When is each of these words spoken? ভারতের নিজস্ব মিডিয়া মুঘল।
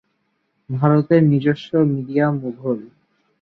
ভারতের 0.69 1.21
নিজস্ব 1.23 1.69
মিডিয়া 1.93 2.25
মুঘল। 2.31 2.79